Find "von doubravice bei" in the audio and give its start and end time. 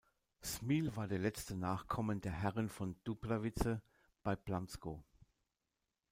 2.69-4.35